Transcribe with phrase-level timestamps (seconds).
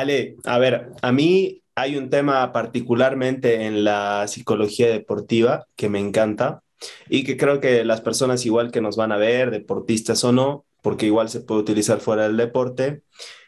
[0.00, 6.00] Ale, a ver, a mí hay un tema particularmente en la psicología deportiva que me
[6.00, 6.62] encanta
[7.08, 10.64] y que creo que las personas igual que nos van a ver, deportistas o no,
[10.82, 13.02] porque igual se puede utilizar fuera del deporte,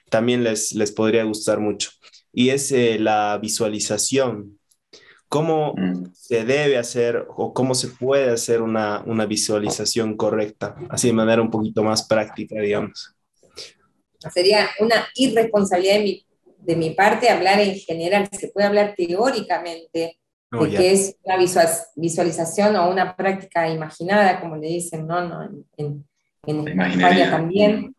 [0.09, 1.91] también les, les podría gustar mucho.
[2.33, 4.61] Y es eh, la visualización.
[5.29, 6.13] ¿Cómo mm.
[6.15, 10.77] se debe hacer o cómo se puede hacer una, una visualización correcta?
[10.91, 13.17] Así de manera un poquito más práctica, digamos.
[14.33, 16.26] Sería una irresponsabilidad de mi,
[16.67, 18.29] de mi parte hablar en general.
[18.33, 20.19] Se puede hablar teóricamente,
[20.51, 21.37] de oh, que es una
[21.95, 25.27] visualización o una práctica imaginada, como le dicen, ¿no?
[25.27, 25.43] no
[25.77, 26.05] en,
[26.47, 27.95] en, España también.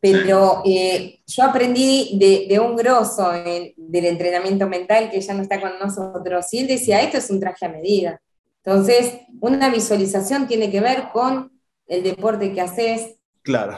[0.00, 5.60] Pero eh, yo aprendí de, de un grosso del entrenamiento mental que ya no está
[5.60, 8.20] con nosotros, y él decía, esto es un traje a medida.
[8.64, 11.52] Entonces, una visualización tiene que ver con
[11.86, 13.16] el deporte que haces.
[13.42, 13.76] Claro.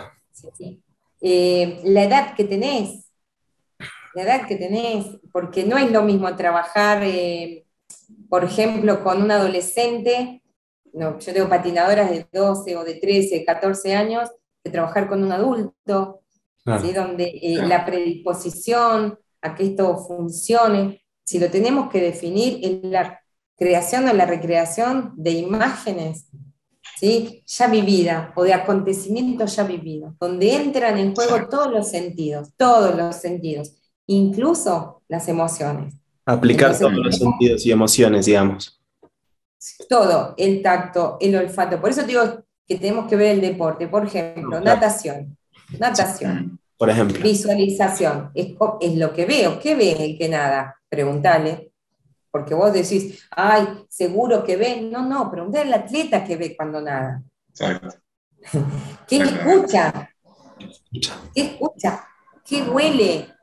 [1.21, 3.04] Eh, la edad que tenés,
[4.15, 7.65] la edad que tenés, porque no es lo mismo trabajar eh,
[8.29, 10.43] por ejemplo, con un adolescente,
[10.93, 14.31] no, yo tengo patinadoras de 12 o de 13, 14 años,
[14.63, 16.23] de trabajar con un adulto,
[16.65, 23.21] donde eh, la predisposición a que esto funcione, si lo tenemos que definir, en la
[23.57, 26.29] creación o la recreación de imágenes
[26.99, 27.43] ¿sí?
[27.47, 32.97] ya vividas o de acontecimientos ya vividos, donde entran en juego todos los sentidos, todos
[32.97, 35.95] los sentidos, incluso las emociones.
[36.27, 38.81] Aplicar todos los sentidos y emociones, digamos.
[39.89, 41.81] Todo, el tacto, el olfato.
[41.81, 43.89] Por eso digo que tenemos que ver el deporte.
[43.89, 45.37] Por ejemplo, natación.
[45.79, 46.59] Natación.
[46.77, 47.23] Por ejemplo.
[47.23, 48.31] Visualización.
[48.35, 49.59] Es, lo que veo.
[49.59, 50.77] ¿Qué ve el que nada?
[50.89, 51.71] Preguntale.
[52.31, 54.81] Porque vos decís, ay, seguro que ve.
[54.81, 57.23] No, no, preguntale al atleta que ve cuando nada.
[57.51, 57.97] Exacto.
[59.09, 60.11] ¿Qué escucha?
[61.35, 62.07] ¿Qué escucha?
[62.45, 63.34] ¿Qué huele?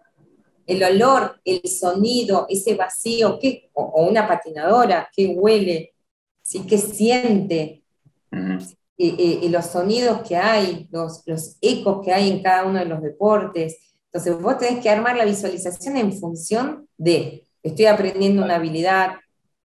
[0.72, 5.94] El olor, el sonido, ese vacío, ¿qué, o, una patinadora, qué huele,
[6.41, 6.61] ¿sí?
[6.66, 7.83] qué siente,
[8.97, 13.01] y, los sonidos que hay, los, los ecos que hay en cada uno de los
[13.01, 13.95] deportes.
[14.06, 19.16] Entonces vos tenés que armar la visualización en función de, estoy aprendiendo una habilidad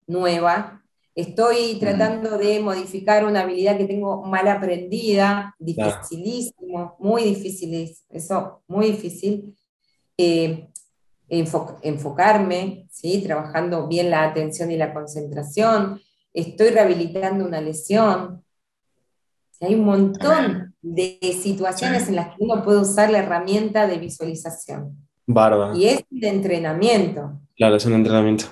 [0.08, 0.84] nueva,
[1.16, 8.92] estoy tratando de modificar una habilidad que tengo mal aprendida, dificilísimo, muy difícil, eso, muy
[8.92, 9.56] difícil.
[10.18, 10.70] Eh,
[11.40, 13.24] enfocarme, ¿sí?
[13.24, 16.00] trabajando bien la atención y la concentración,
[16.34, 18.44] estoy rehabilitando una lesión.
[19.62, 24.98] Hay un montón de situaciones en las que uno puede usar la herramienta de visualización.
[25.26, 25.76] Bárbaro.
[25.78, 27.40] Y es de entrenamiento.
[27.56, 28.46] Claro, es un entrenamiento.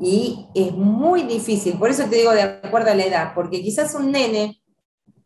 [0.00, 3.94] Y es muy difícil, por eso te digo de acuerdo a la edad, porque quizás
[3.94, 4.60] un nene,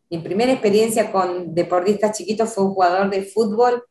[0.09, 3.83] mi primera experiencia con deportistas chiquitos fue un jugador de fútbol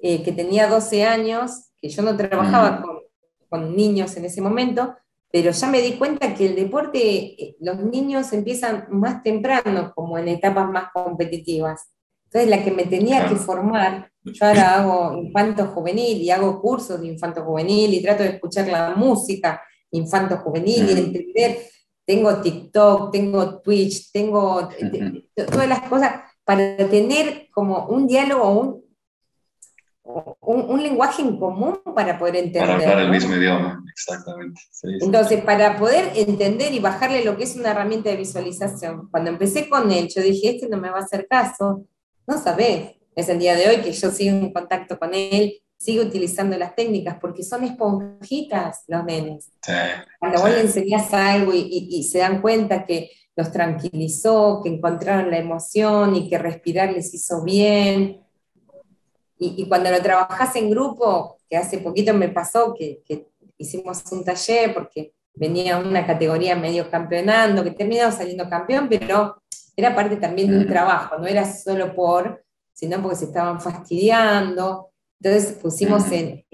[0.00, 2.98] eh, que tenía 12 años que yo no trabajaba con,
[3.48, 4.94] con, niños en ese momento,
[5.30, 10.18] pero ya me di cuenta que el deporte, eh, los niños empiezan más temprano, como
[10.18, 11.90] en etapas más competitivas.
[12.24, 17.00] Entonces, la que me tenía que formar, yo ahora hago infanto juvenil y hago cursos
[17.00, 21.58] de infanto juvenil y trato de escuchar la música infanto juvenil y entender.
[22.04, 24.68] Tengo TikTok, tengo Twitch, tengo
[25.34, 28.84] todas las cosas para tener como un diálogo, un,
[30.40, 32.62] un, lenguaje en común para poder entender.
[32.66, 34.60] Para hablar el mismo idioma, exactamente.
[35.00, 39.68] Entonces, para poder entender y bajarle lo que es una herramienta de visualización, cuando empecé
[39.68, 41.84] con él, yo dije, este no me va a hacer caso,
[42.26, 42.92] no sabés.
[43.14, 46.74] Es el día de hoy que yo sigo en contacto con él, sigo utilizando las
[46.74, 49.50] técnicas, porque son esponjitas los nenes.
[50.18, 55.30] Cuando vos le enseñás algo y, y se dan cuenta que los tranquilizó, que encontraron
[55.30, 58.20] la emoción y que respirar les hizo bien,
[59.38, 63.02] y, cuando lo trabajas en grupo, que hace poquito me pasó que,
[63.60, 69.42] hicimos un taller porque venía una categoría medio campeonando, que terminó saliendo campeón, pero
[69.76, 74.90] era parte también de un trabajo, no era solo por, sino porque se estaban fastidiando.
[75.20, 76.44] Entonces pusimos en,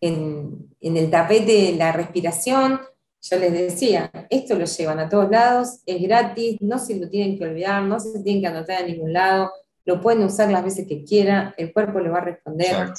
[0.00, 2.80] en, en el tapete la respiración,
[3.22, 7.38] yo les decía, esto lo llevan a todos lados, es gratis, no se lo tienen
[7.38, 9.50] que olvidar, no se tienen que anotar a ningún lado,
[9.84, 12.92] lo pueden usar las veces que quieran, el cuerpo le va a responder.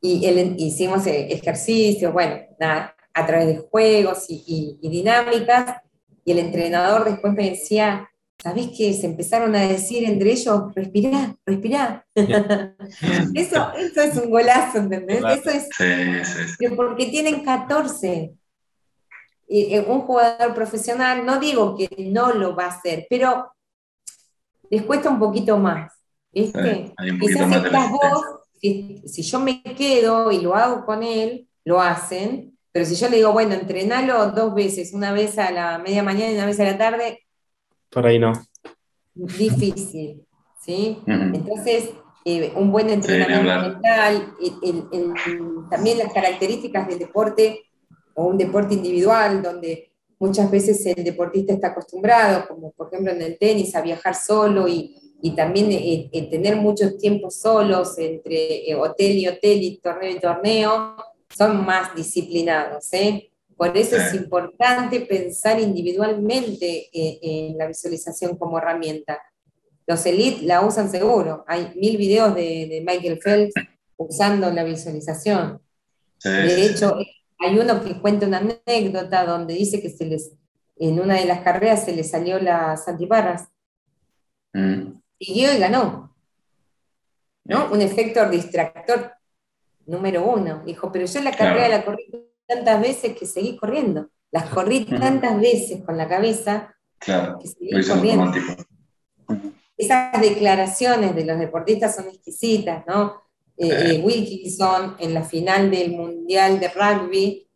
[0.00, 0.26] Y
[0.58, 5.76] hicimos e, ejercicios, bueno, nada, a través de juegos y, dinámicas,
[6.24, 8.10] y el entrenador después me decía,
[8.42, 8.92] ¿sabés qué?
[8.92, 12.06] Se empezaron a decir entre ellos, respirá, respirá.
[13.34, 15.22] eso, eso es un golazo, ¿entendés?
[15.24, 18.34] Eso es porque tienen 14.
[19.48, 23.52] Y, un jugador profesional, no digo que no lo va a hacer, pero
[24.70, 25.92] les cuesta un poquito más.
[26.34, 26.92] ¿Viste?
[27.20, 28.22] Quizás estás vos,
[28.60, 33.08] si, si yo me quedo y lo hago con él, lo hacen, pero si yo
[33.08, 36.58] le digo, bueno, entrenalo dos veces, una vez a la media mañana y una vez
[36.60, 37.20] a la tarde,
[37.90, 38.32] Por ahí no.
[39.14, 40.26] difícil,
[40.60, 40.98] ¿sí?
[41.06, 41.90] Entonces,
[42.24, 43.44] eh, un buen entrenamiento
[43.74, 47.62] mental, el- el- el- también las características del deporte
[48.14, 53.22] o un deporte individual, donde muchas veces el deportista está acostumbrado, como por ejemplo en
[53.22, 58.68] el tenis, a viajar solo y, y también eh, eh, tener muchos tiempos solos entre
[58.70, 60.96] eh, hotel y hotel y torneo y torneo,
[61.34, 62.92] son más disciplinados.
[62.92, 63.30] ¿eh?
[63.56, 64.16] Por eso es Sí.
[64.18, 69.18] importante pensar individualmente eh, en la visualización como herramienta.
[69.86, 71.44] Los elite la usan seguro.
[71.46, 73.54] Hay mil videos de, de Michael Phelps
[73.96, 75.60] usando la visualización.
[76.18, 76.96] Sí, De hecho,
[77.38, 80.32] hay uno que cuenta una anécdota donde dice que se les,
[80.76, 83.48] en una de las carreras se le salió las antiparras.
[84.52, 85.00] Mm.
[85.24, 86.14] Siguió y ganó.
[87.46, 87.70] ¿no?
[87.72, 89.12] Un efecto distractor
[89.86, 90.62] número uno.
[90.64, 91.54] Dijo, pero yo la Claro.
[91.56, 92.04] carrera la corrí
[92.46, 94.08] tantas veces que seguí corriendo.
[94.30, 98.32] Las corrí tantas veces con la cabeza Claro, que seguí corriendo.
[99.76, 103.22] esas declaraciones de los deportistas son exquisitas, ¿no?
[103.56, 107.46] Eh, eh, Wilkinson en la final del Mundial de Rugby,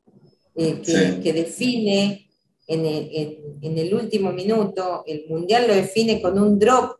[0.54, 1.20] eh, que, Sí.
[1.22, 2.28] que define
[2.66, 6.97] en el, en- en el último minuto, el Mundial lo define con un drop,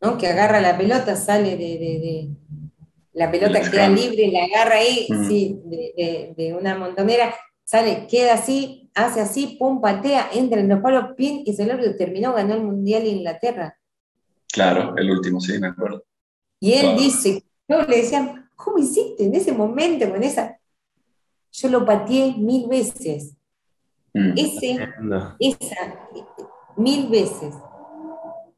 [0.00, 0.16] ¿no?
[0.18, 1.56] Que agarra la pelota, sale de...
[1.56, 2.28] de- de-
[3.14, 7.34] la pelota El queda libre, la agarra ahí, sí, de, de- de una montonera,
[7.64, 11.96] sale, queda así, hace así, pum, patea, entra en los palos, pin, y se lo
[11.96, 13.76] terminó, ganó el Mundial en Inglaterra.
[14.52, 16.04] Claro, el último, sí, me acuerdo.
[16.60, 16.98] Y él Wow.
[16.98, 20.56] dice, yo le decían, ¿cómo hiciste en ese momento con esa?
[21.50, 23.34] Yo lo pateé mil veces.
[24.14, 24.32] Mm.
[24.36, 25.34] Ese, No.
[25.40, 26.08] esa,
[26.76, 27.52] mil veces.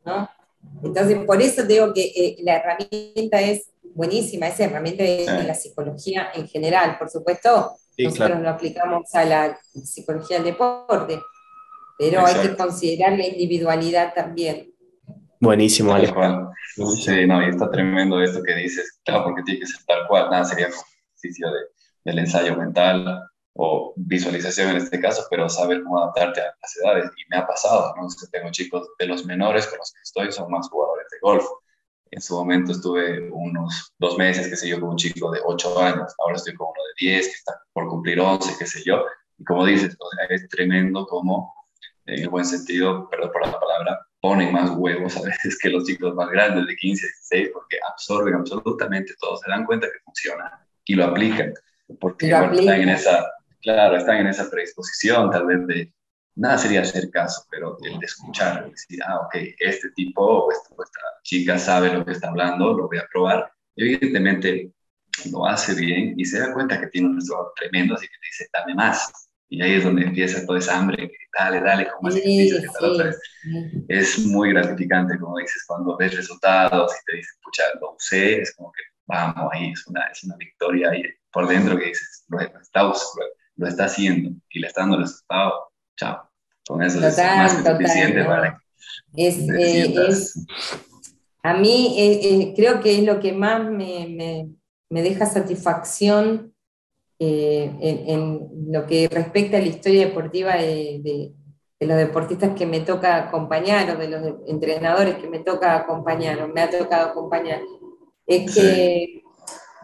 [0.04, 0.28] ¿no?
[0.82, 5.46] Entonces, por eso digo que eh, la herramienta es buenísima, esa herramienta de, Sí.
[5.46, 6.96] la psicología en general.
[6.98, 8.42] Por supuesto, Sí, nosotros claro.
[8.42, 11.20] lo aplicamos a la psicología del deporte,
[11.98, 12.64] pero hay que Exacto.
[12.64, 14.72] considerar la individualidad también.
[15.40, 16.14] Buenísimo, Tal Ale.
[16.14, 16.48] cual.
[16.96, 19.00] Sí, no, y está tremendo esto que dices.
[19.04, 20.30] Claro, porque tiene que ser tal cual.
[20.30, 20.82] Nada, sería como
[21.16, 21.58] ejercicio de,
[22.04, 23.04] del ensayo mental
[23.54, 27.10] o visualización en este caso, pero saber cómo adaptarte a las edades.
[27.16, 28.02] Y me ha pasado, ¿no?
[28.02, 31.44] Entonces, tengo chicos de los menores con los que estoy, son más jugadores de golf.
[32.12, 35.80] En su momento estuve unos dos meses, qué sé yo, con un chico de 8
[35.80, 36.12] años.
[36.18, 39.04] Ahora estoy con uno de 10, que está por cumplir 11, qué sé yo.
[39.38, 41.54] Y como dices, o sea, es tremendo como,
[42.06, 45.84] en el buen sentido, perdón por la palabra, ponen más huevos a veces que los
[45.84, 50.66] chicos más grandes de 15, 16, porque absorben absolutamente todo, se dan cuenta que funciona
[50.84, 51.54] y lo aplican,
[51.98, 53.26] porque bueno, están en esa,
[53.62, 55.94] claro, están en esa predisposición tal vez de,
[56.36, 60.74] nada sería hacer caso, pero el de escuchar, decir, ah, ok, este tipo o esta,
[60.76, 64.72] o esta chica sabe lo que está hablando, lo voy a probar, y evidentemente
[65.32, 68.26] lo hace bien y se da cuenta que tiene un resultado tremendo, así que te
[68.26, 69.12] dice, dame más.
[69.48, 72.90] Y ahí es donde empieza toda esa hambre, dale, dale, como Sí, ejercicio que tal
[72.92, 73.88] otra vez sí.
[73.88, 78.54] es muy gratificante, como dices, cuando ves resultados y te dicen, pucha, lo usé, es
[78.54, 81.02] como que vamos, ahí es una, es una victoria ahí
[81.32, 83.24] por dentro que dices, lo, está, us- lo,
[83.60, 85.52] lo está haciendo y le está dando resultado,
[85.96, 86.28] chao.
[86.66, 88.26] Con eso es Total, más que total, suficiente ¿no?
[88.26, 88.58] para
[89.14, 90.46] que Es, te eh, es-
[91.42, 94.48] a mí eh, eh, creo que es lo que más me, me-
[94.90, 96.54] me deja satisfacción
[97.18, 101.32] eh, en, en lo que respecta a la historia deportiva de, de-
[101.80, 106.42] de los deportistas que me toca acompañar o de los entrenadores que me toca acompañar
[106.42, 107.60] o me ha tocado acompañar.
[108.26, 109.22] Es que,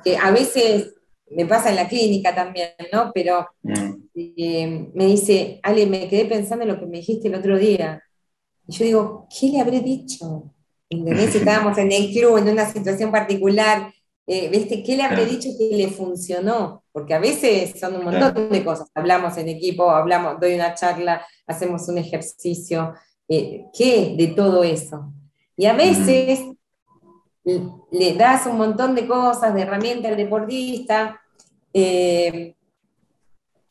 [0.05, 0.95] que a veces
[1.31, 3.11] me pasa en la clínica también, ¿no?
[3.15, 7.35] Pero Mm, eh, me dice, Ale, me quedé pensando en lo que me dijiste el
[7.37, 8.03] otro día.
[8.67, 10.55] Y yo digo, ¿qué le habré dicho?
[10.91, 11.35] ¿Entendés?
[11.37, 13.93] Estábamos en el club, en una situación particular,
[14.27, 14.83] eh, ¿viste?
[14.83, 15.33] ¿Qué le habré Claro.
[15.33, 16.85] dicho que le funcionó?
[16.93, 18.89] Porque a veces son un montón de cosas.
[18.95, 22.95] Hablamos en equipo, hablamos, doy una charla, hacemos un ejercicio.
[23.29, 25.13] eh, ¿Qué de todo eso?
[25.57, 26.57] Y a veces le,
[27.47, 31.21] le das un montón de cosas, de herramientas al deportista,
[31.73, 32.55] eh,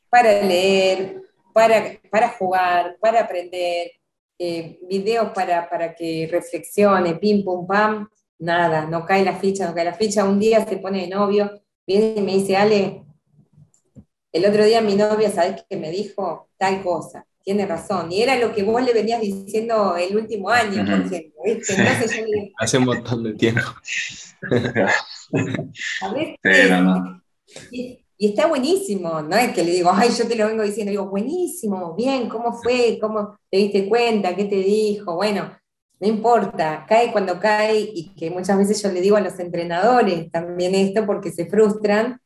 [0.10, 1.22] para leer,
[1.54, 3.92] para, para jugar, para aprender,
[4.40, 9.76] eh, videos para, para que reflexione, pim, pum, pam, nada, no cae la ficha, no
[9.76, 10.24] cae la ficha.
[10.24, 13.04] Un día se pone de novio, viene y me dice, Ale,
[14.32, 16.50] el otro día mi novia, ¿sabes qué me dijo?
[16.58, 18.12] Tal cosa, tiene razón.
[18.12, 21.42] Y era lo que vos le venías diciendo el último año, por ejemplo.
[21.46, 23.62] Entonces yo le digo, Hace un montón de tiempo.
[26.02, 27.22] a veces Sí, no, no.
[27.72, 30.90] Y, y está buenísimo, no es que le digo, ay, yo te lo vengo diciendo,
[30.90, 32.98] digo, buenísimo, bien, ¿cómo fue?
[33.00, 34.36] ¿Cómo te diste cuenta?
[34.36, 35.16] ¿Qué te dijo?
[35.16, 35.52] Bueno,
[36.00, 40.32] no importa, cae cuando cae y que muchas veces yo le digo a los entrenadores
[40.32, 42.20] también esto porque se frustran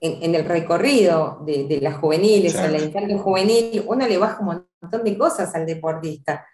[0.00, 5.04] en, el recorrido de, las juveniles o la infancia juvenil, uno le baja un montón
[5.04, 6.46] de cosas al deportista,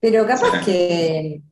[0.00, 1.42] pero capaz que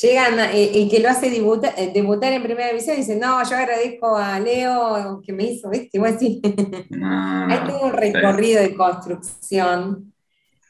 [0.00, 3.56] llegan eh, y que lo hace eh, debutar, en primera división y dice, no, yo
[3.56, 5.90] agradezco a Leo que me hizo, ¿viste?
[5.94, 6.40] Igual así.
[6.44, 10.12] Hay todo un recorrido de construcción.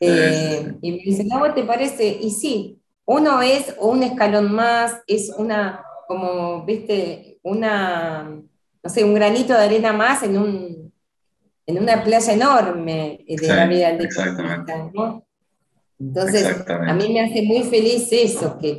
[0.01, 2.07] Eh, y me dice, no, ¿te parece?
[2.21, 8.43] Y sí, uno es un escalón más, es una, como, viste, una,
[8.87, 10.93] no sé, un granito de arena más en, un,
[11.67, 15.27] en una playa enorme de la vida del deportista, ¿no?
[15.99, 18.79] Entonces, a mí me hace muy feliz eso, que,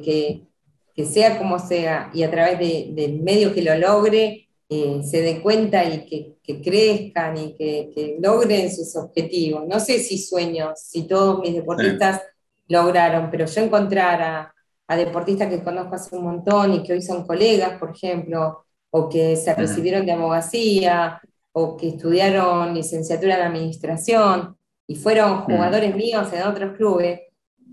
[0.95, 2.57] que, sea como sea, y a través
[2.95, 8.17] del medio que lo logre, eh, se dé cuenta y que, que crezcan y que,
[8.21, 9.67] logren sus objetivos.
[9.67, 12.21] No sé si sueño, si todos mis deportistas
[12.69, 14.55] lograron, pero yo encontrar a,
[14.87, 18.66] a, deportistas que conozco hace un montón y que hoy son colegas, por ejemplo,
[18.98, 25.96] o que se recibieron de abogacía, o que estudiaron licenciatura en administración, y fueron jugadores
[25.96, 27.20] míos en otros clubes,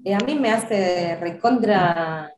[0.05, 2.31] eh, a mí me hace recontra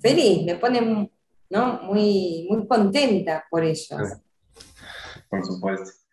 [0.00, 1.10] feliz, me pone
[1.50, 1.82] ¿no?
[1.82, 3.88] muy, muy contenta por ellos.
[5.28, 5.90] Por supuesto.